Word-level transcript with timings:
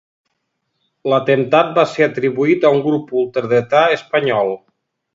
L'atemptat 1.13 1.69
va 1.77 1.85
ser 1.93 2.07
atribuït 2.07 2.67
a 2.71 2.75
un 2.79 2.83
grup 2.89 3.15
ultradretà 3.23 3.87
espanyol. 4.01 4.57